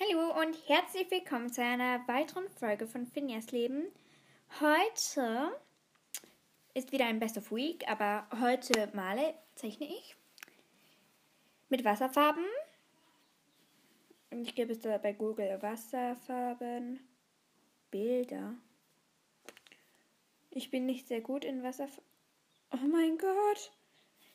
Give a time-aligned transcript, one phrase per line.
[0.00, 3.84] Hallo und herzlich willkommen zu einer weiteren Folge von Finjas Leben.
[4.60, 5.56] Heute
[6.74, 10.16] ist wieder ein Best of Week, aber heute male, zeichne ich
[11.68, 12.44] mit Wasserfarben.
[14.32, 16.98] Ich gebe es da bei Google Wasserfarben,
[17.92, 18.54] Bilder.
[20.50, 22.10] Ich bin nicht sehr gut in Wasserfarben.
[22.72, 23.70] Oh mein Gott.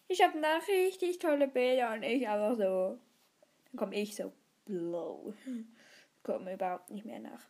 [0.07, 2.97] Ich habe da richtig tolle Bilder und ich einfach so.
[3.65, 4.31] Dann komme ich so
[4.69, 5.33] blow.
[6.23, 7.49] Komme überhaupt nicht mehr nach.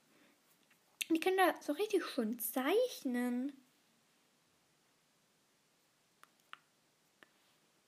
[1.10, 3.52] Die können da so richtig schön zeichnen.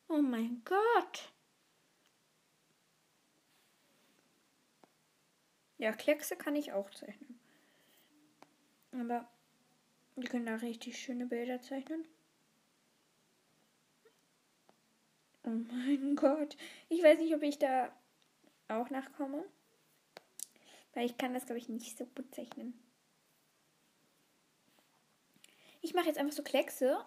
[0.10, 1.32] Oh mein Gott.
[5.78, 7.40] Ja, Kleckse kann ich auch zeichnen.
[8.92, 9.30] Aber
[10.16, 12.06] die können da richtig schöne Bilder zeichnen.
[15.44, 16.58] Oh mein Gott.
[16.90, 17.92] Ich weiß nicht, ob ich da
[18.72, 19.46] auch nachkomme.
[20.94, 22.74] Weil ich kann das, glaube ich, nicht so gut zeichnen.
[25.82, 27.04] Ich mache jetzt einfach so Kleckse.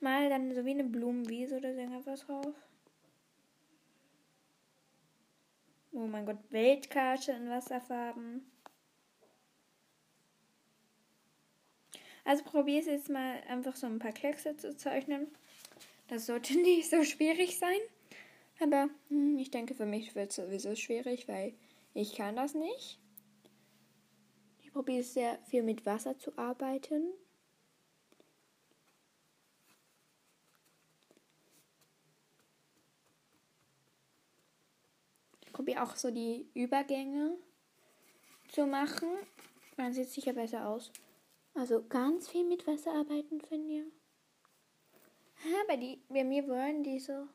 [0.00, 2.54] Mal dann so wie eine Blumenwiese oder so irgendwas drauf.
[5.92, 8.50] Oh mein Gott, Weltkarte in Wasserfarben.
[12.24, 15.28] Also probiere es jetzt mal einfach so ein paar Kleckse zu zeichnen.
[16.08, 17.78] Das sollte nicht so schwierig sein.
[18.64, 21.52] Aber hm, ich denke, für mich wird es sowieso schwierig, weil
[21.92, 22.98] ich kann das nicht.
[24.62, 27.12] Ich probiere sehr viel mit Wasser zu arbeiten.
[35.44, 37.36] Ich probiere auch so die Übergänge
[38.48, 39.10] zu machen.
[39.76, 40.90] Dann sieht es sicher besser aus.
[41.52, 43.82] Also ganz viel mit Wasser arbeiten, finde ich.
[45.68, 47.28] Aber die, bei mir wollen diese.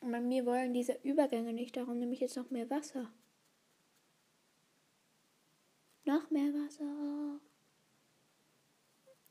[0.00, 3.10] Bei mir wollen diese Übergänge nicht, darum nehme ich jetzt noch mehr Wasser.
[6.04, 7.40] Noch mehr Wasser.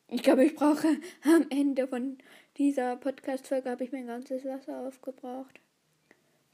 [0.10, 0.88] Ich glaube, ich brauche
[1.24, 2.18] am Ende von
[2.58, 5.60] dieser Podcast-Folge habe ich mein ganzes Wasser aufgebraucht.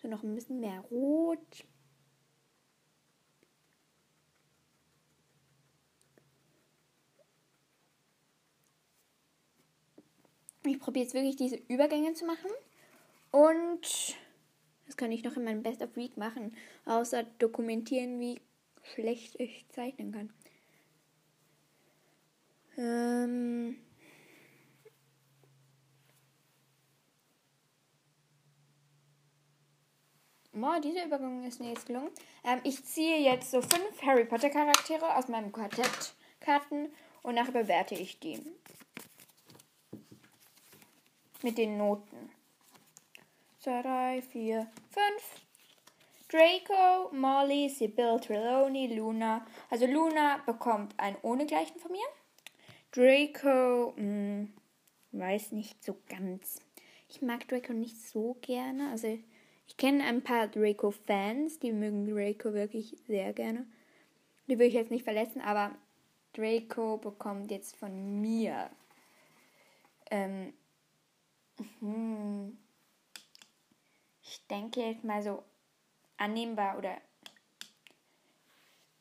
[0.01, 1.65] So noch ein bisschen mehr Rot.
[10.65, 12.49] Ich probiere jetzt wirklich diese Übergänge zu machen.
[13.33, 14.15] Und
[14.85, 16.55] das kann ich noch in meinem Best of Week machen,
[16.85, 18.39] außer dokumentieren, wie
[18.93, 20.33] schlecht ich zeichnen kann.
[22.77, 23.77] Ähm
[30.51, 32.11] Boah, dieser Übergang ist mir jetzt gelungen.
[32.43, 37.95] Ähm, ich ziehe jetzt so fünf Harry Potter Charaktere aus meinem Quartettkarten und nachher bewerte
[37.95, 38.39] ich die
[41.41, 42.42] mit den Noten.
[43.63, 45.41] 2, 3, 4, 5.
[46.27, 49.45] Draco, Molly, Sibyl, Trelawney, Luna.
[49.69, 52.03] Also Luna bekommt ein Ohnegleichen von mir.
[52.91, 54.53] Draco, mh, hm,
[55.13, 56.59] weiß nicht so ganz.
[57.07, 58.89] Ich mag Draco nicht so gerne.
[58.89, 59.17] Also
[59.65, 63.65] ich kenne ein paar Draco-Fans, die mögen Draco wirklich sehr gerne.
[64.49, 65.71] Die will ich jetzt nicht verletzen, aber
[66.33, 68.69] Draco bekommt jetzt von mir
[70.11, 70.51] ähm,
[71.79, 72.57] hm.
[74.53, 75.43] Denke jetzt mal so
[76.17, 76.95] annehmbar oder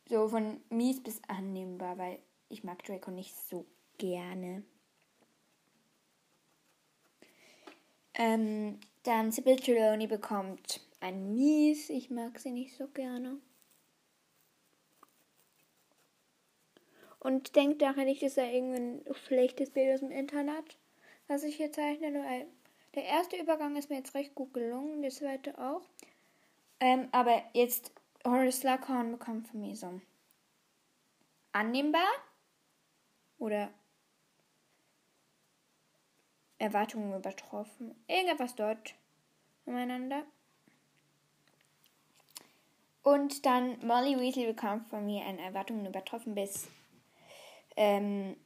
[0.08, 2.18] so von mies bis annehmbar, weil
[2.48, 3.66] ich mag Draco nicht so
[3.98, 4.64] gerne.
[8.14, 11.90] Ähm, dann Sybil Trelawney bekommt ein Mies.
[11.90, 13.36] Ich mag sie nicht so gerne.
[17.20, 20.78] Und denkt daran nicht, dass er irgendein schlechtes Bild aus dem Internet
[21.32, 22.12] was ich hier zeichne.
[22.12, 22.46] Weil
[22.94, 25.82] der erste Übergang ist mir jetzt recht gut gelungen, der zweite auch.
[26.80, 27.92] Ähm, aber jetzt
[28.24, 30.00] Horace Luckhorn bekommt von mir so
[31.52, 32.08] annehmbar
[33.38, 33.70] oder
[36.58, 37.94] Erwartungen übertroffen.
[38.06, 38.94] Irgendwas dort
[39.64, 40.24] umeinander.
[43.02, 46.68] Und dann Molly Weasley bekommt von mir eine Erwartungen übertroffen bis
[47.76, 48.36] ähm,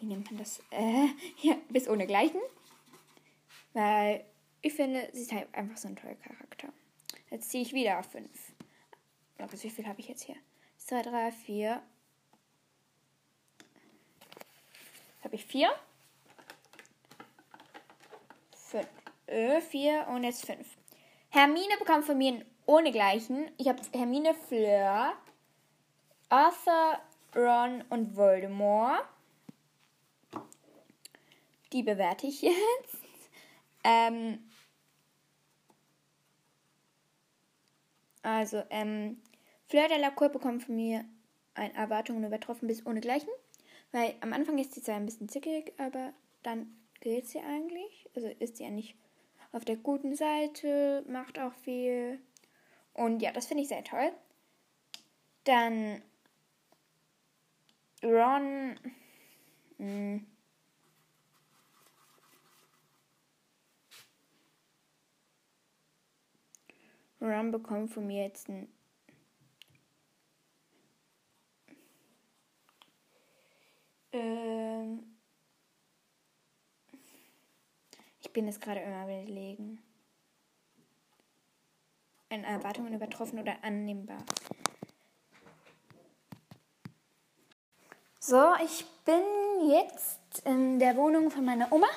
[0.00, 0.60] wie nennt man das?
[0.70, 1.08] Äh,
[1.42, 2.40] ja, bis ohne Gleichen.
[3.72, 4.24] Weil
[4.60, 6.68] ich finde, sie ist halt einfach so ein toller Charakter.
[7.30, 8.30] Jetzt ziehe ich wieder auf 5.
[9.38, 10.36] Wie viel habe ich jetzt hier?
[10.78, 11.82] 2, 3, 4.
[15.14, 15.70] Jetzt habe ich 4.
[18.54, 18.86] 5.
[19.26, 20.66] Äh, 4 und jetzt 5.
[21.30, 23.50] Hermine bekommt von mir ein Ohnegleichen.
[23.56, 25.14] Ich habe Hermine Fleur,
[26.28, 27.00] Arthur,
[27.34, 29.04] Ron und Voldemort.
[31.72, 33.01] Die bewerte ich jetzt.
[33.84, 34.38] Ähm,
[38.22, 39.20] Also, ähm,
[39.68, 41.04] Fleur de la Cour bekommt von mir
[41.54, 43.28] ein Erwartungen übertroffen bis ohne Gleichen.
[43.90, 46.12] Weil am Anfang ist sie zwar ein bisschen zickig, aber
[46.42, 48.08] dann geht sie eigentlich.
[48.14, 48.94] Also ist sie ja nicht
[49.52, 52.18] auf der guten Seite, macht auch viel.
[52.94, 54.12] Und ja, das finde ich sehr toll.
[55.44, 56.00] Dann
[58.02, 58.78] Ron.
[59.78, 60.20] Mh,
[67.22, 68.68] Ron bekommt von mir jetzt ein
[74.12, 75.16] ähm
[78.20, 79.82] ich bin jetzt gerade immer überlegen.
[82.28, 84.24] Eine Erwartungen übertroffen oder annehmbar.
[88.18, 89.22] So, ich bin
[89.68, 91.88] jetzt in der Wohnung von meiner Oma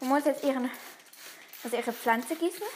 [0.00, 0.70] und muss jetzt ihren,
[1.64, 2.66] also ihre Pflanze gießen.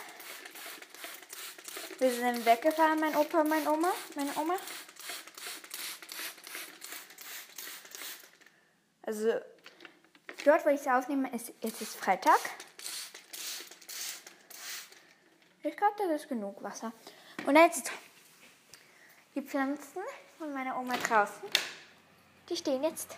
[2.02, 3.92] Wir sind weggefahren, mein Opa und meine Oma.
[4.16, 4.54] Meine Oma.
[9.02, 9.34] Also
[10.44, 12.40] dort, wo ich es aufnehme, ist, ist es Freitag.
[15.62, 16.92] Ich glaube, das ist genug Wasser.
[17.46, 17.92] Und jetzt
[19.36, 20.02] die Pflanzen
[20.38, 21.48] von meiner Oma draußen.
[22.48, 23.14] Die stehen jetzt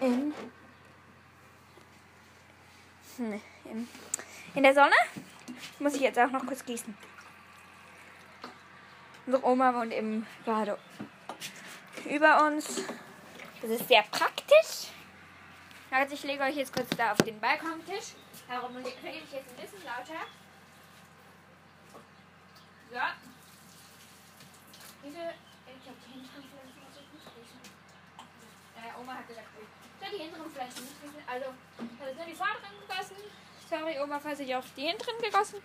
[0.00, 0.32] in,
[3.18, 3.88] in,
[4.54, 4.94] in der Sonne
[5.84, 6.96] muss ich jetzt auch noch kurz gießen.
[9.26, 10.78] Unsere Oma wohnt eben gerade
[12.08, 12.80] über uns.
[13.60, 14.88] Das ist sehr praktisch.
[15.90, 18.16] Also ich lege euch jetzt kurz da auf den Balkontisch.
[18.48, 20.24] Darum rede ich jetzt ein bisschen lauter.
[22.90, 23.00] So.
[25.04, 27.60] Diese, ich habe die hinteren Flächen nicht gießen.
[28.76, 31.22] Äh, Oma hat gesagt, ich soll die hinteren Flächen nicht gießen.
[31.26, 31.46] Also,
[31.76, 33.16] ich habe nur die vorderen gegossen.
[33.76, 35.60] Sorry, Oma, falls ich auf die hinteren gegossen.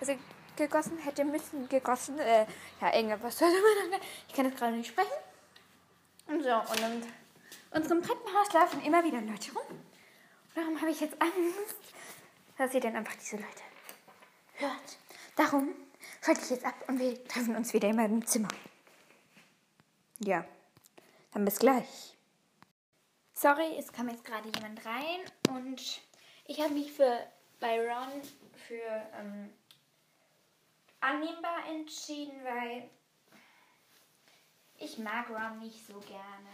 [0.00, 0.18] Also
[0.54, 2.18] gegossen hätte müssen, gegossen.
[2.18, 2.44] Äh,
[2.78, 3.56] ja, irgendwas sollte
[3.90, 4.00] man.
[4.28, 5.10] Ich kann jetzt gerade nicht sprechen.
[6.26, 7.02] Und so, und in
[7.70, 9.66] unserem Treppenhaus laufen immer wieder Leute rum.
[9.66, 11.94] Und darum habe ich jetzt Angst,
[12.58, 13.62] dass ihr dann einfach diese Leute
[14.56, 14.98] hört.
[15.34, 15.74] Darum
[16.22, 18.48] schalte ich jetzt ab und wir treffen uns wieder in meinem Zimmer.
[20.18, 20.44] Ja,
[21.32, 22.14] dann bis gleich.
[23.32, 26.02] Sorry, es kam jetzt gerade jemand rein und
[26.44, 27.26] ich habe mich für
[27.60, 28.22] bei Ron
[28.66, 29.52] für ähm,
[31.00, 32.90] annehmbar entschieden, weil
[34.78, 36.50] ich mag Ron nicht so gerne.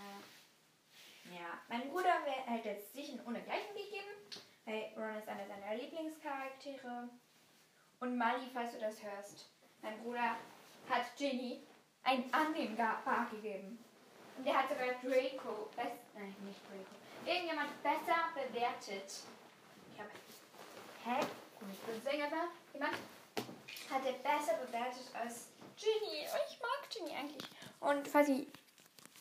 [1.31, 5.75] Ja, mein Bruder hätte es sich in ohne Gleichen gegeben, weil Ron ist einer seiner
[5.77, 7.09] Lieblingscharaktere.
[8.01, 9.51] Und Mali, falls du das hörst,
[9.83, 10.37] mein Bruder
[10.89, 11.63] hat Ginny
[12.05, 13.83] ein annehmbar gegeben.
[14.37, 16.95] Und der hat sogar Draco, best, nein, nicht Draco,
[17.27, 19.25] irgendjemand besser bewertet.
[19.99, 21.27] Ich habe, hä?
[21.73, 22.45] Ich bin Sänger da.
[22.73, 22.95] Jemand
[23.91, 26.25] hat er besser bewertet als Ginny.
[26.49, 27.51] Ich mag Ginny eigentlich.
[27.81, 28.47] Und falls ihr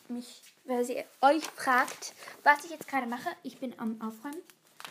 [0.08, 2.14] mich, falls ihr euch fragt,
[2.44, 4.40] was ich jetzt gerade mache, ich bin am Aufräumen.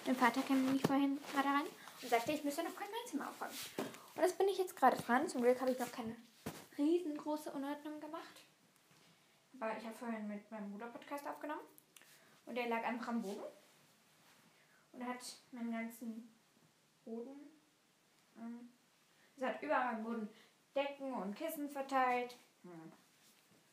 [0.05, 1.67] Mein Vater kam nämlich vorhin gerade rein
[2.01, 3.57] und sagte, ich müsste noch kein mein Zimmer aufräumen.
[3.77, 5.29] Und das bin ich jetzt gerade dran.
[5.29, 6.17] Zum Glück habe ich noch keine
[6.77, 8.41] riesengroße Unordnung gemacht.
[9.53, 11.61] Weil ich habe vorhin mit meinem Bruder Podcast aufgenommen.
[12.45, 13.43] Und der lag einfach am Boden.
[14.97, 15.19] Und hat
[15.51, 16.27] meinen ganzen
[17.05, 17.47] Boden
[18.39, 18.69] ähm,
[19.37, 20.29] es hat überall am Boden
[20.75, 22.35] Decken und Kissen verteilt.
[22.63, 22.91] Hm.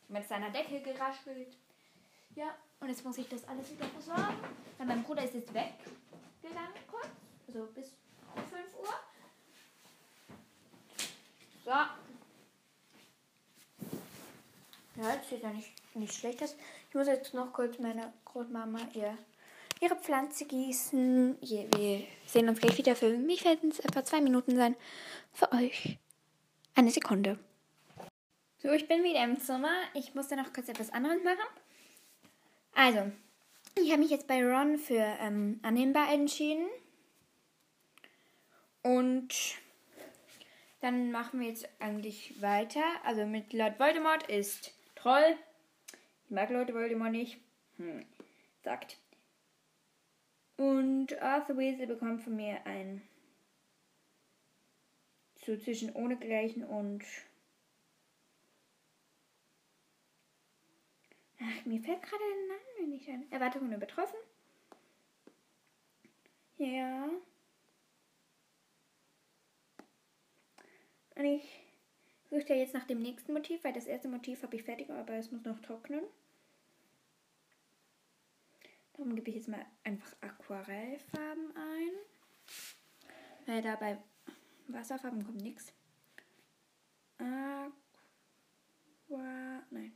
[0.09, 1.57] Mit seiner Decke geraschelt.
[2.35, 4.37] Ja, und jetzt muss ich das alles wieder besorgen.
[4.79, 7.09] Weil mein Bruder ist jetzt weggegangen kurz.
[7.47, 7.93] Also bis
[8.35, 8.51] 5
[8.81, 8.95] Uhr.
[11.65, 11.71] So.
[11.71, 11.97] Ja,
[15.17, 16.57] das sieht ja nicht, nicht schlecht aus.
[16.89, 19.17] Ich muss jetzt noch kurz meiner Großmama ihr,
[19.85, 21.37] ihre Pflanze gießen.
[21.41, 22.97] Wir sehen uns gleich wieder.
[22.97, 24.77] Für mich werden es etwa zwei Minuten sein
[25.33, 25.99] für euch.
[26.75, 27.39] Eine Sekunde.
[28.59, 29.75] So, ich bin wieder im Zimmer.
[29.93, 31.47] Ich musste noch kurz etwas anderes machen.
[32.75, 33.13] Also,
[33.77, 36.67] ich habe mich jetzt bei Ron für ähm, annehmbar entschieden.
[38.83, 39.35] Und
[40.81, 42.83] dann machen wir jetzt eigentlich weiter.
[43.05, 45.37] Also mit Lord Voldemort ist Troll.
[46.25, 47.37] Ich mag Lord Voldemort nicht.
[47.77, 48.07] Hm.
[48.63, 48.97] Sagt.
[50.57, 53.03] Und Arthur Weasley bekommt von mir ein
[55.45, 57.05] so zwischen ohnegleichen und.
[61.41, 63.31] Ach, mir fällt gerade der Name nicht ein.
[63.31, 64.17] Erwartungen übertroffen.
[66.57, 67.11] Ja.
[71.17, 71.61] Und ich
[72.31, 75.15] suche ja jetzt nach dem nächsten Motiv, weil das erste Motiv habe ich fertig, aber
[75.15, 76.05] es muss noch trocknen.
[78.95, 81.93] Darum gebe ich jetzt mal einfach Aquarellfarben ein.
[83.47, 83.99] Weil dabei
[84.69, 85.73] Wasserfarben kommt nichts.
[87.19, 87.73] Aqua.
[89.71, 89.93] Nein.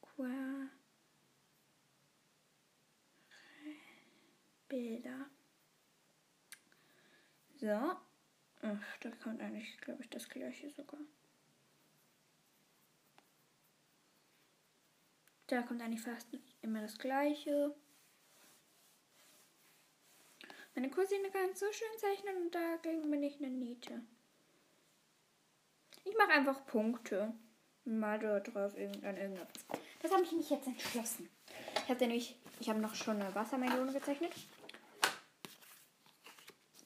[0.00, 0.70] Aqua.
[4.68, 5.30] Bilder.
[7.56, 7.96] So.
[8.62, 11.00] Ach, da kommt eigentlich, glaube ich, das gleiche sogar.
[15.48, 16.28] Da kommt eigentlich fast
[16.62, 17.74] immer das gleiche.
[20.74, 24.02] Meine Cousine kann so schön zeichnen und dagegen bin ich eine Niete.
[26.04, 27.32] Ich mache einfach Punkte.
[27.84, 29.48] Mal da drauf irgendwann irgendwas.
[30.00, 31.28] Das habe ich mich jetzt entschlossen.
[31.76, 34.32] Ich habe nämlich, ich habe noch schon eine Wassermelone gezeichnet.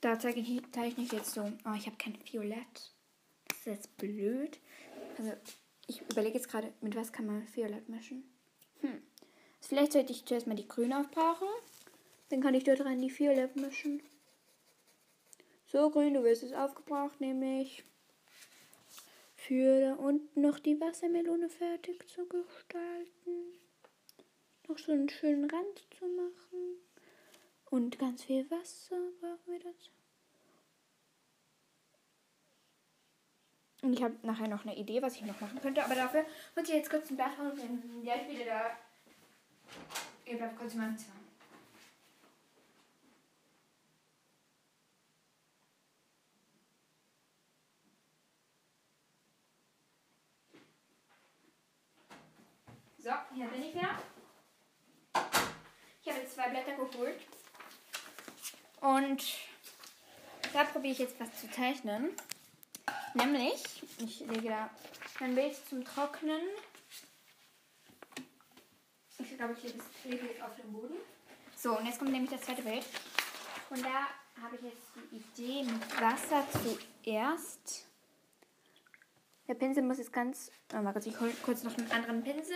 [0.00, 1.52] Da zeige ich, zeichne ich jetzt so.
[1.64, 2.92] Oh, ich habe kein Violett.
[3.48, 4.58] Das ist jetzt blöd.
[5.18, 5.32] Also,
[5.86, 8.28] ich überlege jetzt gerade, mit was kann man Violett mischen?
[8.80, 9.02] Hm.
[9.60, 11.48] Vielleicht sollte ich zuerst mal die Grüne aufbrauchen.
[12.28, 14.02] Dann kann ich dort rein die Violett mischen.
[15.66, 17.84] So, Grün, du wirst es aufgebraucht, nämlich
[19.34, 23.52] für da unten noch die Wassermelone fertig zu gestalten.
[24.66, 26.78] Noch so einen schönen Rand zu machen.
[27.70, 29.90] Und ganz viel Wasser brauchen wir dazu.
[33.82, 35.84] Und ich habe nachher noch eine Idee, was ich noch machen könnte.
[35.84, 36.24] Aber dafür
[36.56, 38.70] muss ich jetzt kurz ein Blatt holen, wenn gleich wieder da.
[40.26, 41.17] Ihr bleibt kurz in meinem Zimmer.
[53.08, 53.88] So, hier bin ich wieder.
[56.02, 57.18] Ich habe jetzt zwei Blätter geholt.
[58.82, 59.24] Und
[60.52, 62.10] da probiere ich jetzt was zu zeichnen.
[63.14, 64.68] Nämlich, ich lege da
[65.20, 66.42] mein Bild zum Trocknen.
[69.18, 69.74] Ich glaube, ich
[70.04, 70.96] lege es auf den Boden.
[71.56, 72.84] So, und jetzt kommt nämlich das zweite Bild.
[73.70, 74.08] Und da
[74.42, 77.87] habe ich jetzt die Idee mit Wasser zuerst.
[79.48, 80.50] Der Pinsel muss jetzt ganz.
[80.74, 82.54] Oh, mal kurz, ich hole kurz noch einen anderen Pinsel.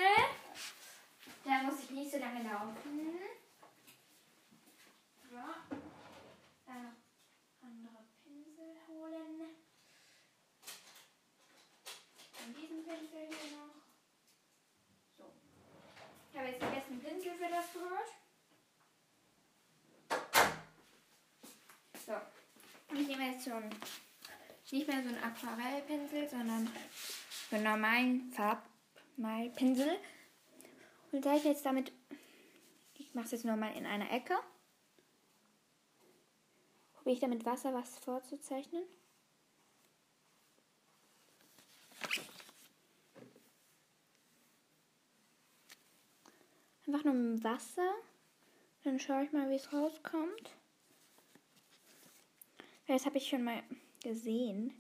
[1.42, 3.18] Da muss ich nicht so lange laufen.
[5.32, 5.54] Ja.
[6.66, 6.92] Dann
[7.82, 9.40] noch andere Pinsel holen.
[12.38, 13.74] Dann diesen Pinsel hier noch.
[15.16, 15.24] So.
[16.30, 18.12] Ich habe jetzt den besten Pinsel für das geholt.
[22.06, 22.12] So.
[22.90, 23.52] Und ich nehme jetzt so
[24.72, 26.66] nicht mehr so einen Aquarellpinsel, sondern
[27.50, 29.98] so einen normalen Farbmalpinsel.
[31.12, 31.92] Und da ich jetzt damit,
[32.94, 34.34] ich mache es jetzt nochmal in einer Ecke,
[36.94, 38.82] probiere ich damit Wasser was vorzuzeichnen.
[46.86, 47.94] Einfach nur mit Wasser.
[48.84, 50.50] Dann schaue ich mal, wie es rauskommt.
[52.86, 53.62] Das habe ich schon mal
[54.02, 54.72] gesehen.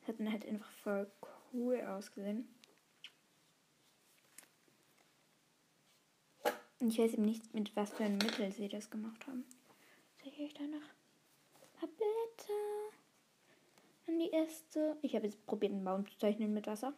[0.00, 1.10] Das hat dann halt einfach voll
[1.52, 2.48] cool ausgesehen.
[6.80, 9.44] Und ich weiß eben nicht, mit was für einem Mittel sie das gemacht haben.
[10.22, 12.52] Sehe ich da noch ein paar Blätter
[14.08, 14.96] an die Äste.
[15.02, 16.92] Ich habe jetzt probiert, einen Baum zu zeichnen mit Wasser.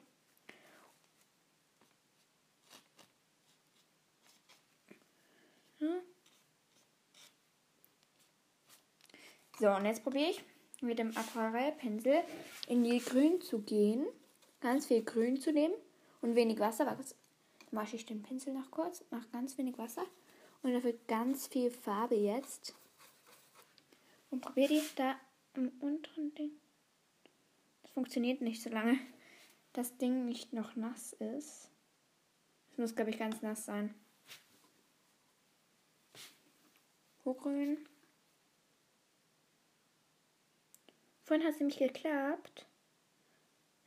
[9.61, 10.43] So, und jetzt probiere ich
[10.81, 12.23] mit dem Aquarellpinsel
[12.69, 14.07] in die Grün zu gehen.
[14.61, 15.75] Ganz viel Grün zu nehmen
[16.21, 16.99] und wenig Wasser.
[17.71, 20.05] Wasche ich den Pinsel noch kurz, mache ganz wenig Wasser
[20.63, 22.75] und dafür ganz viel Farbe jetzt.
[24.31, 25.17] Und probiere die da
[25.55, 26.53] im unteren Ding.
[27.83, 28.99] Das funktioniert nicht so lange
[29.75, 31.69] das Ding nicht noch nass ist.
[32.71, 33.95] Es muss, glaube ich, ganz nass sein.
[37.25, 37.79] Grün.
[41.25, 42.67] Vorhin hat es nämlich geklappt,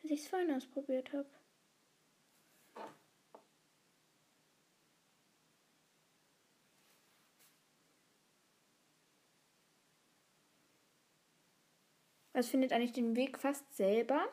[0.01, 1.29] als ich es vorhin ausprobiert habe.
[12.33, 14.27] Es findet eigentlich den Weg fast selber.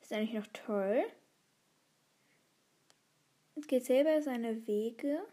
[0.00, 1.04] Ist eigentlich noch toll.
[3.56, 5.26] Es geht selber seine Wege.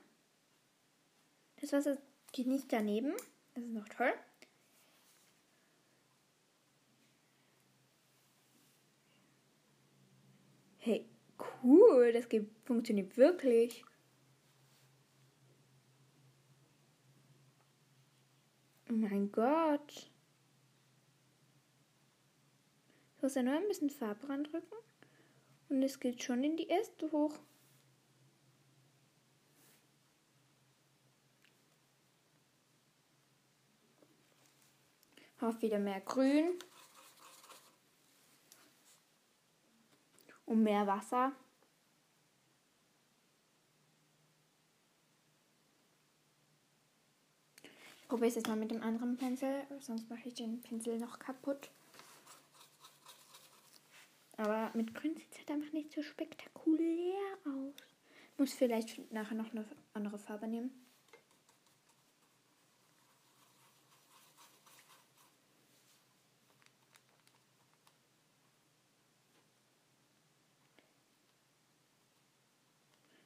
[1.58, 1.98] Das Wasser
[2.32, 3.14] geht nicht daneben.
[3.54, 4.14] Das ist noch toll.
[10.86, 11.06] Hey,
[11.64, 12.28] cool, das
[12.66, 13.86] funktioniert wirklich.
[18.90, 20.12] Oh mein Gott.
[23.16, 24.76] Ich muss ja nur ein bisschen Farbe drücken.
[25.70, 27.40] Und es geht schon in die Äste hoch.
[35.38, 36.60] Braucht wieder mehr Grün.
[40.46, 41.32] Und mehr Wasser.
[48.02, 51.18] Ich probiere es jetzt mal mit dem anderen Pinsel, sonst mache ich den Pinsel noch
[51.18, 51.72] kaputt.
[54.38, 57.76] Aber mit Grün sieht es halt einfach nicht so spektakulär aus.
[58.38, 60.83] Muss vielleicht nachher noch eine andere Farbe nehmen.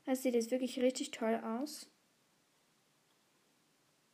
[0.07, 1.85] Das sieht jetzt wirklich richtig toll aus.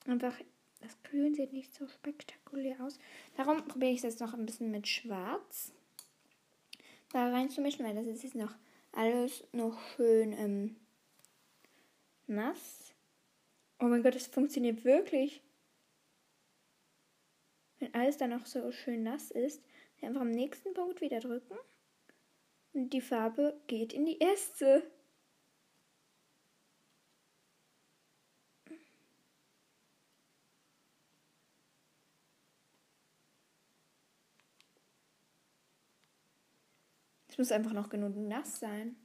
[0.07, 0.35] Einfach,
[0.81, 2.97] das Grün sieht nicht so spektakulär aus.
[3.37, 5.71] Darum probiere ich es jetzt noch ein bisschen mit Schwarz
[7.11, 8.55] da reinzumischen, weil das ist jetzt noch
[8.91, 10.75] alles noch schön ähm,
[12.25, 12.91] nass.
[13.79, 15.43] Oh mein Gott, das funktioniert wirklich.
[17.77, 19.61] Wenn alles dann noch so schön nass ist,
[20.01, 21.57] einfach am nächsten Punkt wieder drücken
[22.73, 24.83] und die Farbe geht in die Äste.
[37.33, 38.95] Es muss einfach noch genug nass sein.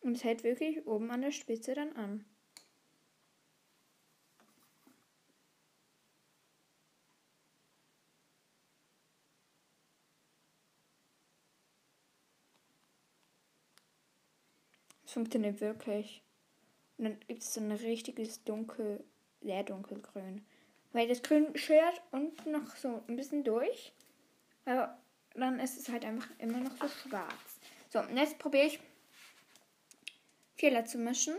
[0.00, 2.24] Und es hält wirklich oben an der Spitze dann an.
[15.12, 16.22] Funktioniert wirklich.
[16.98, 19.04] Und dann gibt es so ein richtiges dunkel,
[19.40, 20.44] sehr dunkelgrün.
[20.92, 23.92] Weil das Grün schert unten noch so ein bisschen durch.
[24.64, 24.96] Aber
[25.34, 27.60] dann ist es halt einfach immer noch so schwarz.
[27.90, 28.80] So, und jetzt probiere ich
[30.56, 31.34] Violett zu mischen.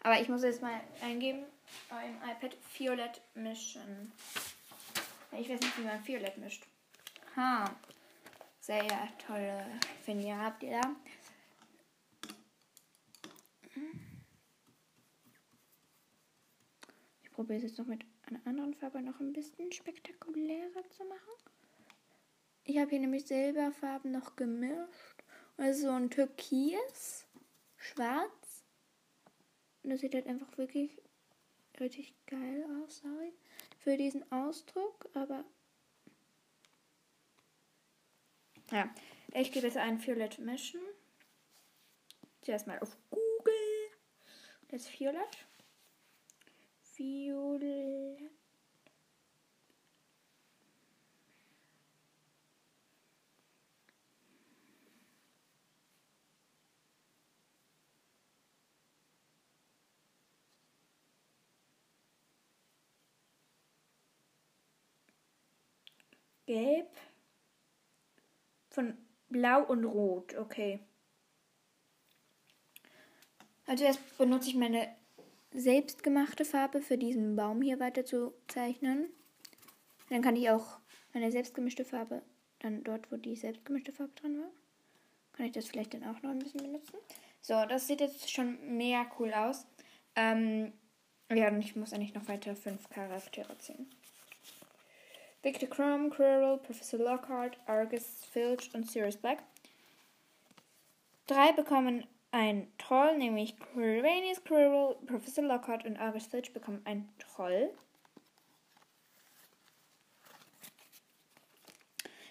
[0.00, 1.44] Aber ich muss jetzt mal eingeben
[1.90, 4.12] im iPad Violett mischen.
[5.32, 6.66] Ich weiß nicht, wie man Violett mischt.
[7.36, 7.64] Ha.
[8.60, 9.64] Sehr tolle
[10.04, 10.94] Finger habt ihr da.
[17.32, 21.32] Probiere es jetzt noch mit einer anderen Farbe noch ein bisschen spektakulärer zu machen.
[22.64, 25.24] Ich habe hier nämlich Silberfarben noch gemischt.
[25.56, 27.26] Und das ist so ein Türkis,
[27.76, 28.64] schwarz.
[29.82, 31.02] Und das sieht halt einfach wirklich
[31.80, 33.32] richtig geil aus, sorry,
[33.78, 35.08] für diesen Ausdruck.
[35.14, 35.44] Aber
[38.70, 38.94] ja,
[39.34, 40.80] ich gebe jetzt ein Violett mischen.
[42.42, 43.22] Zuerst mal auf Google.
[44.68, 45.46] Das Violett.
[46.96, 48.30] Violett.
[66.46, 66.90] Gelb.
[68.70, 68.96] Von
[69.28, 70.80] Blau und Rot, okay.
[73.72, 74.86] Also erst benutze ich meine
[75.54, 79.08] selbstgemachte Farbe für diesen Baum hier weiter zu zeichnen.
[80.10, 80.78] Dann kann ich auch
[81.14, 82.20] meine selbstgemischte Farbe,
[82.58, 84.50] dann dort, wo die selbstgemischte Farbe drin war,
[85.32, 86.98] kann ich das vielleicht dann auch noch ein bisschen benutzen.
[87.40, 89.66] So, das sieht jetzt schon mega cool aus.
[90.16, 90.74] Ähm,
[91.32, 93.88] ja, und ich muss eigentlich noch weiter fünf Charaktere ziehen.
[95.42, 99.42] Victor Crumb, Quirrell, Professor Lockhart, Argus, Filch und Sirius Black.
[101.26, 107.70] Drei bekommen ein Troll, nämlich Quirinius Quirrell, Professor Lockhart und Filch bekommen ein Troll.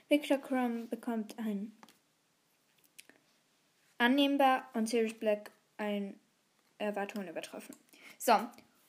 [0.09, 1.71] Victor Crumb bekommt ein
[3.97, 6.19] annehmbar und Sirius Black ein
[6.79, 7.75] Erwartungen übertroffen.
[8.17, 8.33] So,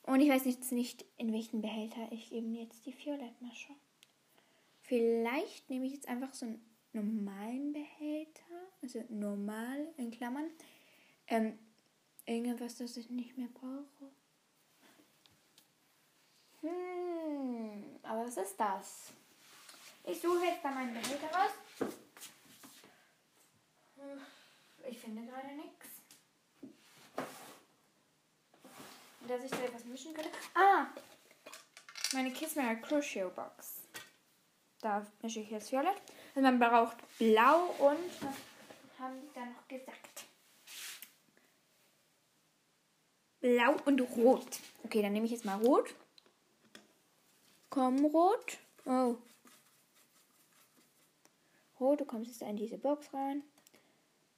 [0.03, 3.71] und ich weiß jetzt nicht, in welchen Behälter ich eben jetzt die Violett mische.
[4.81, 10.49] Vielleicht nehme ich jetzt einfach so einen normalen Behälter, also normal in Klammern.
[11.27, 11.57] Ähm,
[12.25, 14.11] irgendwas, das ich nicht mehr brauche.
[16.61, 19.09] Hm, aber was ist das?
[20.05, 21.51] Ich suche jetzt da meinen Behälter raus.
[24.89, 25.87] Ich finde gerade nichts.
[29.27, 30.29] Dass ich da etwas mischen könnte.
[30.53, 30.87] Ah!
[32.13, 33.79] Meine Kismer Crucio Box.
[34.81, 36.01] Da mische ich jetzt Violett.
[36.35, 38.35] Also man braucht Blau und was
[38.99, 40.12] haben die da noch gesagt?
[43.43, 44.61] Blau und Rot.
[44.85, 45.93] Okay, dann nehme ich jetzt mal Rot.
[47.69, 48.57] Komm, Rot.
[48.85, 49.17] Oh.
[51.77, 51.99] rot.
[51.99, 53.43] Du kommst jetzt in diese Box rein.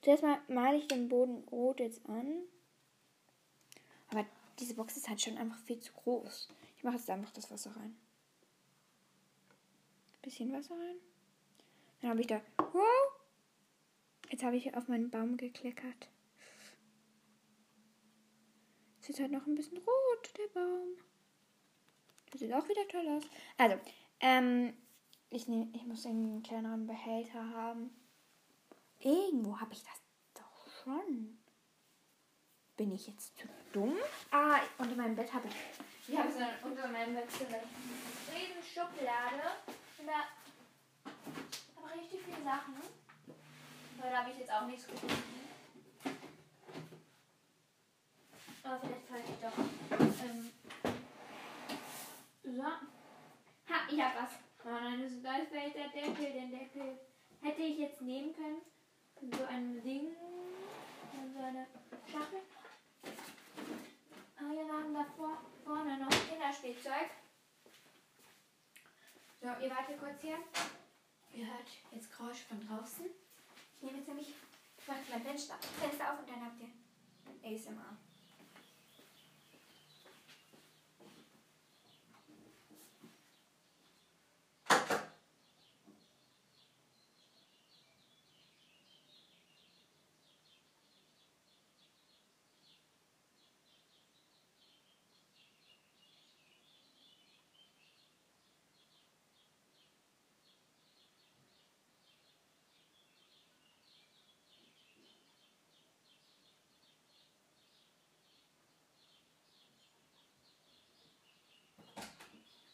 [0.01, 2.45] Zuerst mal male ich den Boden rot jetzt an.
[4.09, 4.25] Aber
[4.57, 6.49] diese Box ist halt schon einfach viel zu groß.
[6.75, 7.95] Ich mache jetzt einfach das Wasser rein.
[10.23, 10.95] Bisschen Wasser rein.
[12.01, 12.41] Dann habe ich da.
[12.57, 13.11] Wow!
[14.31, 16.07] Jetzt habe ich auf meinen Baum gekleckert.
[19.05, 20.97] Sieht halt noch ein bisschen rot, der Baum.
[22.31, 23.23] Das sieht auch wieder toll aus.
[23.55, 23.77] Also,
[24.19, 24.75] ähm,
[25.29, 27.95] ich, nehm, ich muss einen kleineren Behälter haben.
[28.99, 30.01] Irgendwo habe ich das
[30.33, 31.37] doch schon.
[32.77, 33.95] Bin ich jetzt zu dumm?
[34.31, 35.55] Ah, unter meinem Bett habe ich.
[36.07, 37.61] Ich habe so unter meinem Bett so eine
[38.35, 39.51] riesen Schublade.
[39.99, 40.13] Und da
[41.75, 42.73] habe richtig viele Sachen.
[43.99, 45.45] Aber da habe ich jetzt auch nichts gefunden.
[48.65, 49.57] Aber vielleicht sollte ich doch.
[50.25, 50.51] Ähm,
[52.43, 52.63] so.
[52.63, 54.29] Ha, ich hab was.
[54.65, 56.33] Oh nein, das, da fällt der Deckel.
[56.33, 56.99] Den Deckel
[57.41, 58.61] hätte ich jetzt nehmen können.
[59.21, 60.15] So ein Ding.
[61.33, 61.67] So eine
[62.11, 62.39] Schachtel.
[64.37, 67.09] Aber wir haben da vor, vorne noch Kinderspielzeug.
[69.41, 70.39] So, ihr wartet kurz hier.
[71.33, 73.05] Ihr hört jetzt Geräusch von draußen.
[73.77, 77.97] Ich nehme jetzt nämlich, ich mache mein Fenster auf und dann habt ihr ASMR.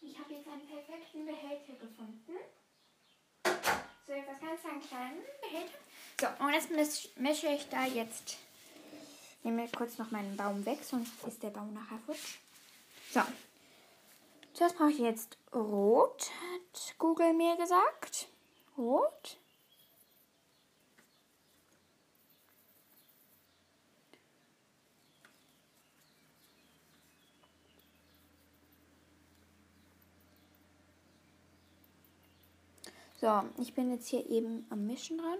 [0.03, 2.37] Ich habe jetzt einen perfekten Behälter gefunden.
[4.05, 5.77] So etwas ganz einen kleinen Behälter.
[6.19, 8.37] So, und jetzt mische ich da jetzt.
[9.43, 12.37] Nehme kurz noch meinen Baum weg, sonst ist der Baum nachher futsch.
[13.11, 13.21] So.
[14.53, 18.27] Zuerst brauche ich jetzt Rot, hat Google mir gesagt.
[18.77, 19.37] Rot.
[33.21, 35.37] So, ich bin jetzt hier eben am Mischen dran.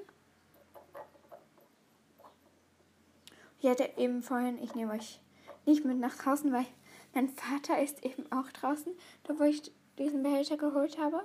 [3.60, 5.20] Ich hatte eben vorhin, ich nehme euch
[5.66, 6.68] nicht mit nach draußen, weil
[7.16, 11.24] mein Vater ist eben auch draußen, da wo ich diesen Behälter geholt habe.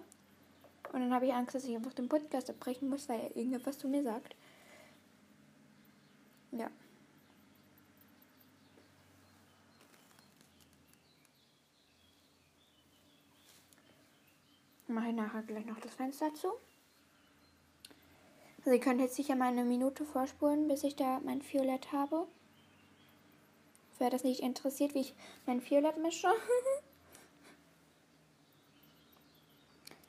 [0.94, 3.76] Und dann habe ich Angst, dass ich einfach den Podcast abbrechen muss, weil er irgendetwas
[3.76, 4.34] zu mir sagt.
[6.52, 6.70] Ja.
[14.88, 16.52] Mache ich nachher gleich noch das Fenster zu.
[18.58, 22.26] Also ihr könnt jetzt sicher mal eine Minute vorspulen, bis ich da mein Violett habe.
[23.98, 25.14] Wer das nicht interessiert, wie ich
[25.46, 26.28] mein Violett mische.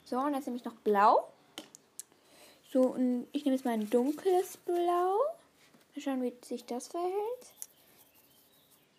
[0.04, 1.28] so, und jetzt nehme ich noch Blau.
[2.70, 5.18] So, und ich nehme jetzt mal ein dunkles Blau.
[5.94, 7.54] Mal schauen, wie sich das verhält.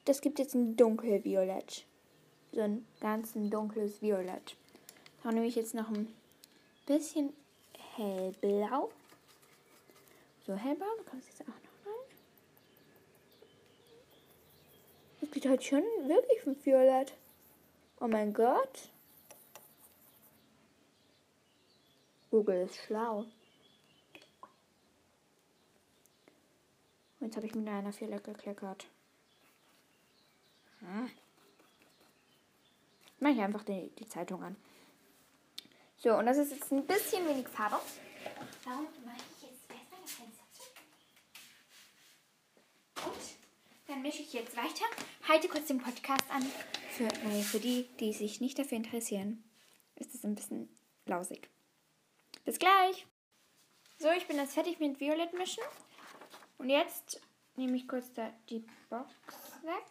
[0.05, 1.85] Das gibt jetzt ein dunkelviolett.
[2.51, 4.55] So ein ganz dunkles Violett.
[5.23, 6.13] Da nehme ich jetzt noch ein
[6.85, 7.33] bisschen
[7.95, 8.91] hellblau.
[10.45, 12.05] So hellblau, da kommt jetzt auch noch rein.
[15.21, 17.13] Das geht halt schon wirklich von Violett.
[17.99, 18.89] Oh mein Gott.
[22.31, 23.25] Google ist schlau.
[27.19, 28.87] Jetzt habe ich mit einer Violett gekleckert.
[30.79, 31.11] Hm.
[33.19, 34.55] Mach ich einfach die, die Zeitung an.
[36.01, 37.75] So, und das ist jetzt ein bisschen wenig Farbe.
[38.63, 40.63] Darum mache ich jetzt erstmal das Fenster zu.
[43.09, 43.19] Und
[43.85, 44.85] dann mische ich jetzt weiter.
[45.27, 46.45] Halte kurz den Podcast an.
[46.91, 49.43] Für, äh, für die, die sich nicht dafür interessieren,
[49.95, 50.69] ist es ein bisschen
[51.05, 51.49] lausig.
[52.45, 53.05] Bis gleich.
[53.97, 55.63] So, ich bin jetzt fertig mit Violett mischen.
[56.57, 57.19] Und jetzt
[57.57, 59.11] nehme ich kurz da die Box
[59.63, 59.83] weg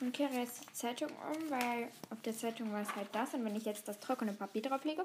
[0.00, 3.34] und kehre jetzt die Zeitung um, weil auf der Zeitung war es halt das.
[3.34, 5.04] Und wenn ich jetzt das trockene Papier drauf lege,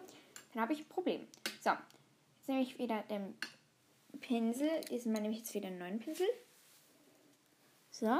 [0.53, 1.27] dann habe ich ein Problem.
[1.63, 3.35] So, jetzt nehme ich wieder den
[4.19, 4.69] Pinsel.
[4.89, 6.27] Diesmal nehme ich jetzt wieder einen neuen Pinsel.
[7.89, 8.19] So,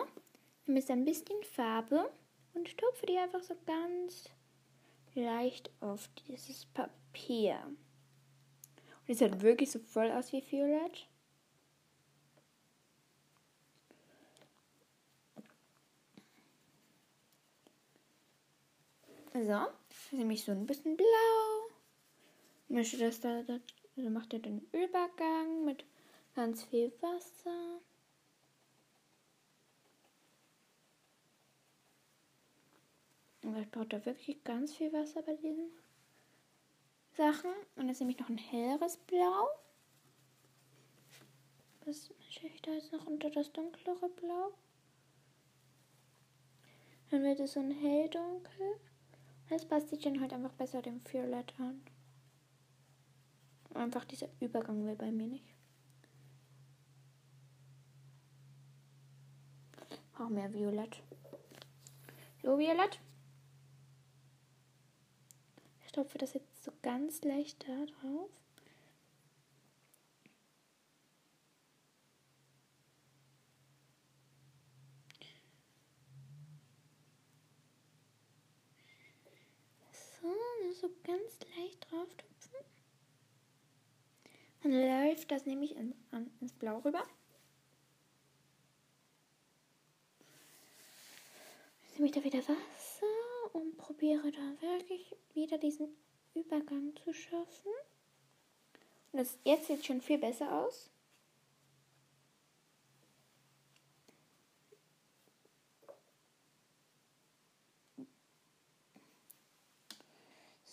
[0.66, 2.12] nehme jetzt ein bisschen Farbe
[2.54, 4.30] und tupfe die einfach so ganz
[5.14, 7.60] leicht auf dieses Papier.
[7.66, 11.08] Und es sieht wirklich so voll aus wie Violett.
[19.34, 21.70] So, jetzt nehme ich so ein bisschen blau.
[22.68, 23.60] Mische das da, da
[23.96, 25.86] Also macht er den Übergang mit
[26.36, 27.80] ganz viel Wasser.
[33.42, 35.72] Vielleicht braucht er wirklich ganz viel Wasser bei diesen
[37.16, 37.52] Sachen.
[37.78, 39.48] Und jetzt nehme ich noch ein helleres Blau.
[41.86, 44.54] Was mische ich da jetzt noch unter das dunklere Blau?
[47.10, 48.80] Dann wird es so ein helldunkel.
[49.52, 51.82] Das passt sich dann halt einfach besser dem Violett an.
[53.74, 55.54] Einfach dieser Übergang will bei mir nicht.
[60.18, 61.04] Auch mehr Violett.
[62.42, 63.02] So, Violett.
[65.82, 68.30] Ich stopfe das jetzt so ganz leicht da drauf.
[80.72, 82.56] So, so ganz leicht drauf tupfen.
[84.64, 87.04] Dann läuft das nämlich in, an, ins Blau rüber.
[91.84, 95.90] Jetzt nehme ich da wieder Wasser und probiere da wirklich wieder diesen
[96.36, 97.72] Übergang zu schaffen.
[99.12, 100.90] Und das jetzt sieht schon viel besser aus.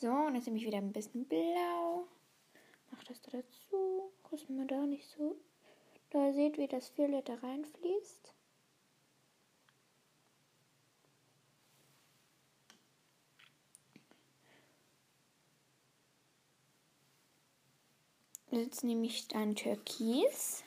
[0.01, 2.07] So, und jetzt nehme ich wieder ein bisschen blau.
[2.93, 4.13] Mach das da dazu.
[4.31, 5.37] Dass man da nicht so
[6.11, 8.33] da seht, wie das Violett da reinfließt.
[18.51, 20.63] Jetzt nehme ich dann Türkis.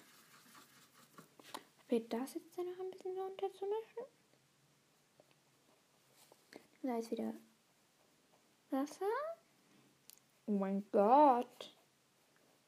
[1.80, 4.04] Probiert das jetzt dann noch ein bisschen so unterzumischen.
[6.84, 7.34] Da ist wieder
[8.72, 9.06] Wasser.
[10.46, 11.76] Oh mein Gott.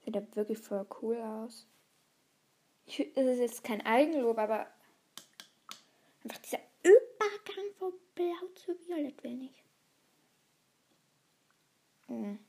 [0.03, 1.67] Sieht ja wirklich voll cool aus.
[2.85, 4.67] Ich, es ist jetzt kein Eigenlob, aber
[6.23, 9.63] einfach dieser Übergang von Blau zu Violett will ich.
[12.07, 12.39] Hm,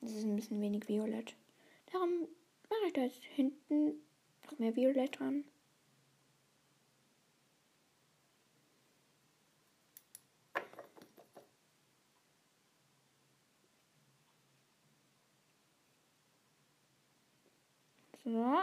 [0.00, 1.34] das ist ein bisschen wenig Violett.
[1.92, 2.28] Darum
[2.70, 4.02] mache ich da jetzt hinten
[4.44, 5.44] noch mehr Violett dran.
[18.24, 18.62] So.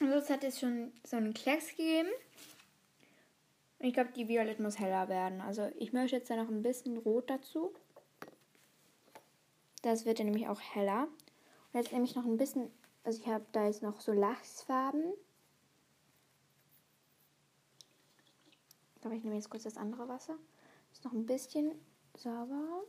[0.00, 2.08] Also es hat jetzt schon so einen Klecks gegeben.
[3.82, 5.40] Und ich glaube, die Violett muss heller werden.
[5.40, 7.74] Also ich möchte jetzt da noch ein bisschen Rot dazu.
[9.82, 11.08] Das wird dann nämlich auch heller.
[11.72, 12.70] Und jetzt nehme ich noch ein bisschen,
[13.02, 15.12] also ich habe da jetzt noch so Lachsfarben.
[19.02, 20.36] Aber ich nehme jetzt kurz das andere Wasser.
[20.92, 21.72] Ist noch ein bisschen
[22.16, 22.84] sauber.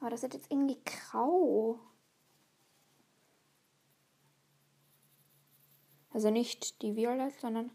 [0.00, 1.78] Aber das wird jetzt irgendwie grau.
[6.10, 7.70] Also nicht die Violett, sondern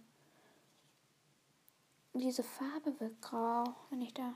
[2.19, 4.33] diese Farbe wird grau, wenn ich da.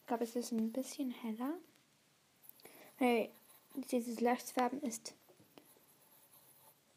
[0.00, 1.54] Ich glaube, es ist ein bisschen heller.
[2.96, 3.30] Hey,
[3.74, 5.14] dieses Lachsfarben ist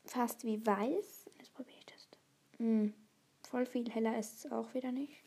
[0.05, 1.25] fast wie weiß.
[1.37, 2.07] Jetzt probiere ich das.
[2.57, 2.87] Mm,
[3.43, 5.23] voll viel heller ist es auch wieder nicht.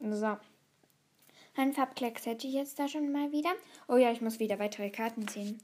[0.00, 0.38] So.
[1.56, 3.52] Ein Farbklecks hätte ich jetzt da schon mal wieder.
[3.88, 5.60] Oh ja, ich muss wieder weitere Karten ziehen.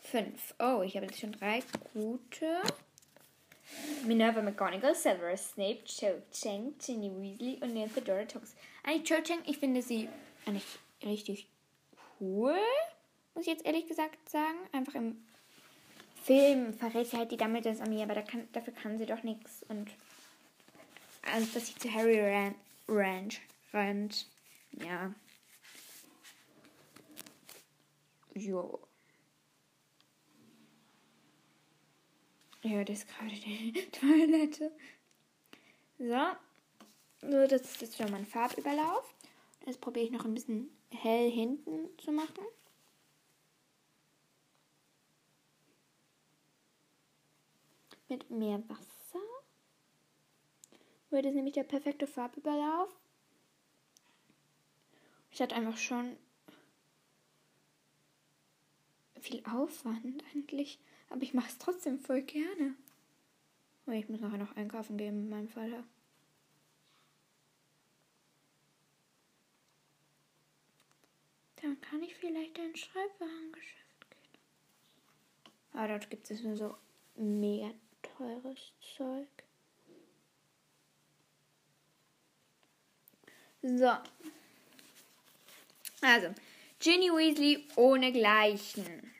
[0.00, 0.54] Fünf.
[0.58, 2.62] Oh, ich habe jetzt schon drei gute.
[4.04, 8.54] Minerva McGonagall, Severus Snape, Cho Chang, Ginny Weasley und Nancy Dora Tox.
[8.82, 10.08] Eigentlich Cho Chang, ich finde sie
[10.46, 10.66] eigentlich
[11.04, 11.46] richtig
[12.20, 12.58] cool,
[13.34, 14.58] muss ich jetzt ehrlich gesagt sagen.
[14.72, 15.24] Einfach im
[16.24, 19.62] Film verrät sie halt die Dumbledores Armee, aber da kann, dafür kann sie doch nichts.
[19.68, 19.90] Und
[21.22, 22.54] also, dass sie zu Harry ran,
[22.88, 23.40] Ranch
[23.72, 24.26] rennt.
[24.72, 25.14] Ja.
[28.34, 28.80] Jo.
[32.62, 34.70] Ja, das ist gerade die Toilette.
[35.98, 36.36] So.
[37.22, 39.14] So, das ist jetzt schon mein Farbüberlauf.
[39.66, 42.44] Jetzt probiere ich noch ein bisschen hell hinten zu machen.
[48.08, 49.20] Mit mehr Wasser.
[51.10, 52.90] Wird es nämlich der perfekte Farbüberlauf.
[55.30, 56.16] Ich hatte einfach schon
[59.20, 60.78] viel Aufwand eigentlich.
[61.10, 62.74] Aber ich mache es trotzdem voll gerne.
[63.86, 65.84] Oh, ich muss nachher noch einkaufen gehen mit meinem Vater.
[71.56, 74.40] Dann kann ich vielleicht ein Schreibwarengeschäft gehen.
[75.72, 76.76] Aber dort gibt es nur so
[77.16, 77.72] mega
[78.16, 79.28] teures Zeug.
[83.62, 83.92] So.
[86.00, 86.34] Also,
[86.78, 89.12] Ginny Weasley ohne Gleichen.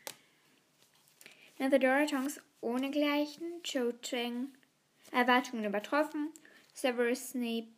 [1.60, 3.62] Nephedora Tonks ohne Gleichen.
[3.62, 4.48] Cho Chang
[5.12, 6.30] Erwartungen übertroffen.
[6.72, 7.68] Severus Snape.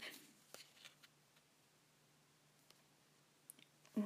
[3.97, 4.03] Oh.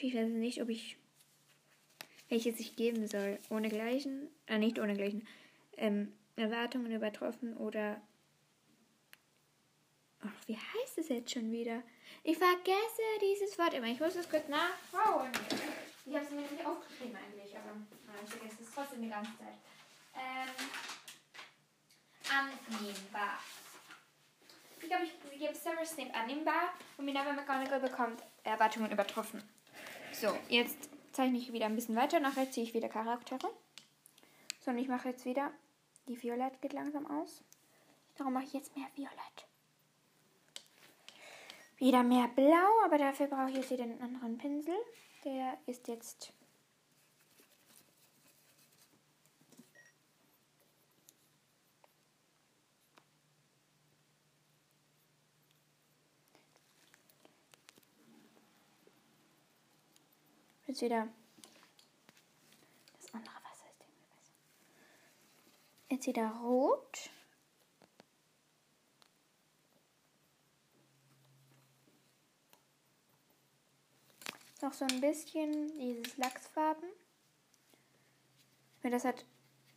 [0.00, 0.96] Ich weiß nicht, ob ich
[2.30, 3.38] welches ich geben soll.
[3.50, 5.26] Ohne Gleichen, äh, nicht ohne Gleichen.
[5.76, 8.00] Ähm, Erwartungen übertroffen oder
[10.24, 11.82] Ach, wie heißt es jetzt schon wieder?
[12.24, 13.86] Ich vergesse dieses Wort immer.
[13.86, 15.30] Ich muss es kurz nachschauen.
[16.04, 17.76] Ich habe es mir nicht aufgeschrieben eigentlich, aber
[18.24, 19.54] ich vergesse es trotzdem die ganze Zeit.
[20.14, 20.68] Ähm,
[22.30, 23.38] annehmbar.
[24.80, 29.42] Ich glaube, ich gebe Severus Snape annehmbar und Minerva McGonagall bekommt Erwartungen übertroffen.
[30.12, 32.20] So, jetzt zeichne ich wieder ein bisschen weiter.
[32.20, 33.50] Nachher ziehe ich wieder Charaktere.
[34.60, 35.52] So, und ich mache jetzt wieder.
[36.08, 37.44] Die Violett geht langsam aus.
[38.16, 39.48] Darum mache ich jetzt mehr Violett
[41.78, 44.76] wieder mehr blau, aber dafür brauche ich jetzt wieder einen anderen Pinsel.
[45.24, 46.32] Der ist jetzt
[60.68, 61.08] Jetzt wieder
[63.00, 64.34] das andere Wasser ist irgendwie besser.
[65.88, 67.10] Jetzt wieder rot.
[74.62, 76.88] Noch so ein bisschen dieses Lachsfarben.
[78.82, 79.24] Das hat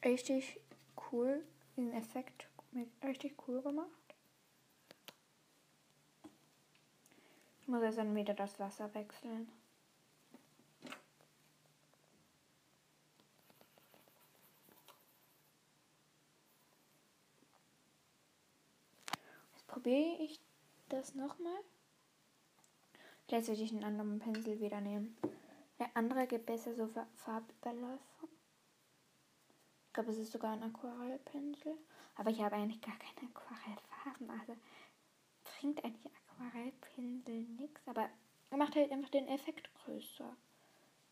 [0.05, 0.59] richtig
[1.11, 1.43] cool,
[1.75, 2.47] diesen Effekt
[3.03, 3.87] richtig cool gemacht.
[7.61, 9.51] Ich muss jetzt dann wieder das Wasser wechseln.
[19.51, 20.39] Jetzt probiere ich
[20.89, 21.59] das nochmal.
[23.31, 25.15] Vielleicht sollte ich einen anderen Pinsel wieder nehmen.
[25.79, 28.27] Der andere gibt besser so Farbüberläufe.
[29.87, 31.77] Ich glaube, es ist sogar ein Aquarellpinsel.
[32.15, 34.29] Aber ich habe eigentlich gar keine Aquarellfarben.
[34.31, 34.57] Also
[35.45, 37.87] bringt eigentlich Aquarellpinsel nichts.
[37.87, 38.09] Aber
[38.49, 40.35] er macht halt einfach den Effekt größer.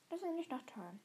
[0.09, 0.99] Das ist eigentlich noch toll.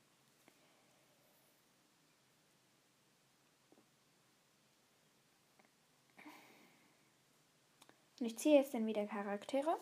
[8.18, 9.78] Und ich ziehe jetzt dann wieder Charaktere.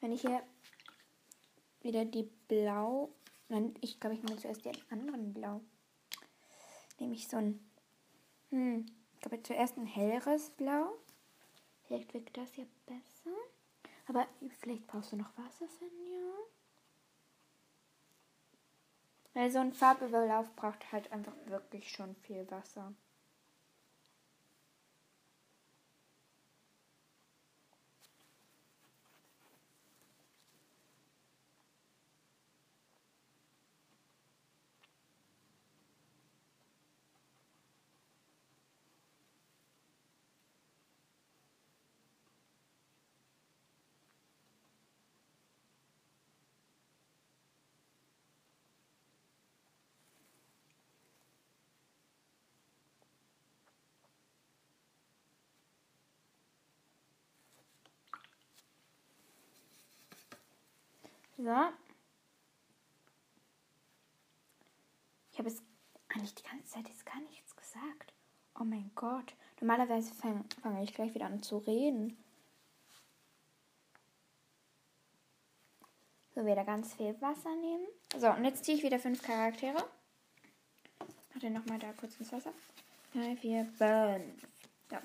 [0.00, 0.40] Wenn ich hier
[1.88, 3.10] wieder die Blau.
[3.48, 5.62] Nein, ich glaube, ich nehme zuerst den anderen Blau.
[7.00, 7.58] Nehme ich so ein.
[8.50, 10.92] Hm, ich glaube zuerst ein helleres Blau.
[11.86, 13.36] Vielleicht wirkt das ja besser.
[14.06, 14.26] Aber
[14.60, 16.32] vielleicht brauchst du noch Wasser, Finja.
[19.34, 22.92] Weil so ein Farbüberlauf braucht halt einfach wirklich schon viel Wasser.
[61.38, 61.44] So.
[65.30, 65.62] Ich habe es
[66.08, 68.12] eigentlich die ganze Zeit jetzt gar nichts gesagt.
[68.58, 69.34] Oh mein Gott.
[69.60, 72.16] Normalerweise fange fang ich gleich wieder an zu reden.
[76.34, 77.86] So, wieder ganz viel Wasser nehmen.
[78.16, 79.88] So, und jetzt ziehe ich wieder fünf Charaktere.
[81.32, 82.52] Mach den nochmal da kurz ins Wasser.
[83.14, 83.78] 3, 4, 5.
[84.90, 85.02] Ja.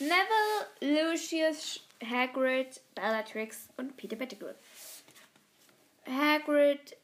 [0.00, 4.54] Neville, Lucius, Hagrid, Bellatrix und Peter Pettigrew.
[6.06, 6.96] Hagrid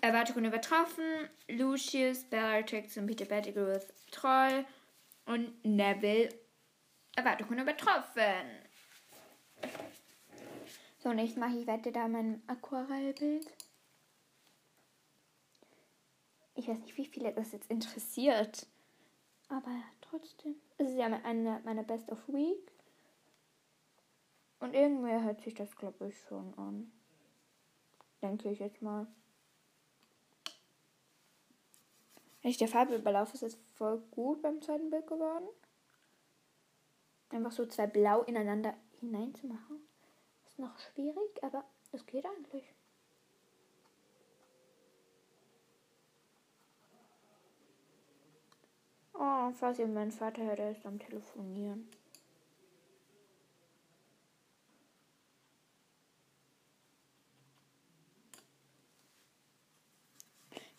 [0.00, 3.78] Erwartungen übertroffen, Lucius, Bellatrix und Peter Pettigrew
[4.10, 4.64] treu
[5.26, 6.30] und Neville
[7.16, 8.60] Erwartungen übertroffen.
[10.98, 13.46] So, und jetzt mache ich weiter da mein Aquarellbild.
[16.54, 18.66] Ich weiß nicht, wie viele das jetzt interessiert.
[19.48, 20.56] Aber trotzdem.
[20.78, 22.70] Es ist ja eine meiner Best of Week.
[24.60, 26.92] Und irgendwer hört sich das, glaube ich, schon an.
[28.22, 29.06] Denke ich jetzt mal.
[32.42, 35.48] Wenn ich der Farbe überlaufe, ist es voll gut beim zweiten Bild geworden.
[37.30, 39.80] Einfach so zwei Blau ineinander hineinzumachen.
[40.46, 42.64] Ist noch schwierig, aber es geht eigentlich.
[49.14, 51.88] Oh, falls ihr meinen Vater hört, er ist am Telefonieren.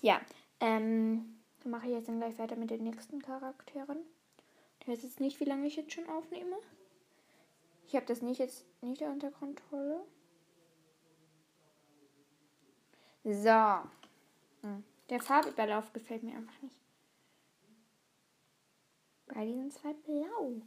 [0.01, 0.19] Ja,
[0.59, 3.99] ähm, dann mache ich jetzt dann gleich weiter mit den nächsten Charakteren.
[4.79, 6.57] Ich weiß jetzt nicht, wie lange ich jetzt schon aufnehme.
[7.87, 10.01] Ich habe das nicht jetzt nicht unter Kontrolle.
[13.23, 13.89] So.
[14.61, 14.83] Hm.
[15.09, 16.79] Der Farbüberlauf gefällt mir einfach nicht.
[19.27, 20.61] Bei diesen zwei Blau.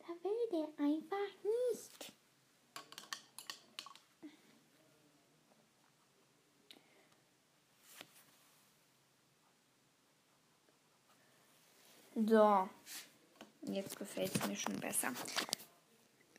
[0.00, 2.12] Da will der einfach nicht.
[12.14, 12.68] So.
[13.62, 15.12] Jetzt gefällt es mir schon besser.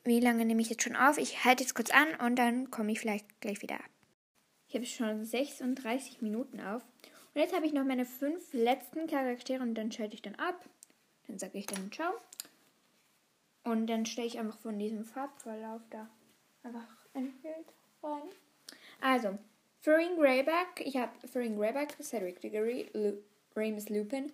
[0.03, 1.17] Wie lange nehme ich jetzt schon auf?
[1.17, 3.89] Ich halte jetzt kurz an und dann komme ich vielleicht gleich wieder ab.
[4.67, 6.83] Ich habe schon 36 Minuten auf.
[7.33, 10.63] Und jetzt habe ich noch meine fünf letzten Charaktere und dann schalte ich dann ab.
[11.27, 12.13] Dann sage ich dann Ciao.
[13.63, 16.09] Und dann stelle ich einfach von diesem Farbverlauf da
[16.63, 18.29] einfach ein Bild rein.
[18.99, 19.37] Also,
[19.79, 20.81] Furring Greyback.
[20.83, 23.13] Ich habe Furring Greyback, Cedric Diggory, Lu
[23.55, 24.31] Remus Lupin,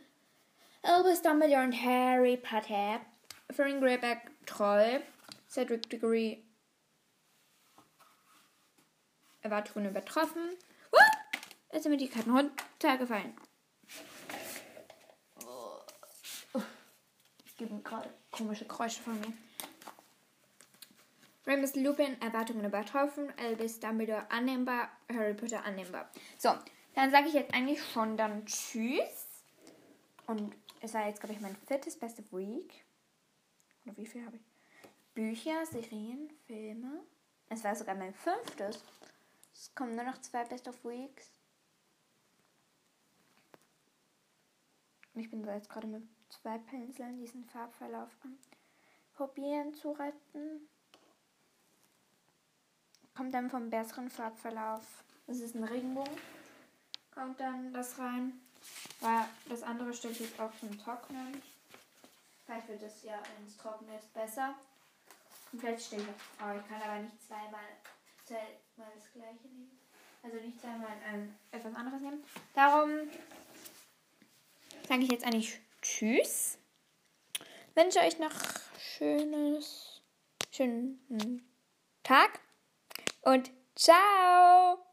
[0.81, 3.01] Albus Dumbledore und Harry Potter.
[3.51, 5.01] Furring Greyback Troll.
[5.49, 6.43] Cedric Diggory
[9.41, 10.41] Erwartungen übertroffen.
[10.91, 10.97] Uh!
[11.73, 13.33] Jetzt sind mir die Karten runtergefallen.
[17.45, 19.33] Ich gebe gerade komische Geräusche von mir.
[21.45, 23.33] Remus Lupin, Erwartungen übertroffen.
[23.37, 24.89] Albus Dumbledore annehmbar.
[25.11, 26.09] Harry Potter annehmbar.
[26.37, 26.53] So,
[26.95, 29.27] dann sage ich jetzt eigentlich schon dann Tschüss.
[30.27, 32.85] Und es war jetzt, glaube ich, mein viertes Best of Week.
[33.85, 34.43] Oder wie viel habe ich?
[35.13, 37.03] Bücher, Serien, Filme.
[37.49, 38.83] Es war sogar mein fünftes.
[39.53, 41.31] Es kommen nur noch zwei Best of Weeks.
[45.13, 48.37] Und ich bin so jetzt gerade mit zwei Pinseln diesen Farbverlauf an.
[49.15, 50.69] Probieren zu retten.
[53.15, 55.03] Kommt dann vom besseren Farbverlauf.
[55.27, 56.15] Das ist ein Regenbogen.
[57.11, 58.39] Kommt dann das rein.
[59.01, 61.41] Weil das andere ich jetzt auch zum Trocknen.
[62.45, 64.55] Vielleicht wird das ja, wenn es trocken ist, besser.
[65.51, 66.47] Und vielleicht stelle ich auch.
[66.47, 67.61] Oh, ich kann aber nicht zweimal,
[68.25, 69.79] zweimal das gleiche nehmen.
[70.21, 72.23] Also nicht zweimal ähm, etwas anderes nehmen.
[72.53, 73.09] Darum
[74.87, 76.57] sage ich jetzt eigentlich Tschüss.
[77.75, 78.33] Wünsche euch noch
[78.77, 80.01] schönes,
[80.51, 81.47] schönen
[82.03, 82.39] Tag
[83.21, 84.88] und ciao!